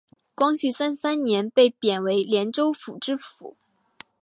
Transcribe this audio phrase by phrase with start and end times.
[0.33, 3.55] 光绪三十三年被贬为廉州府知府。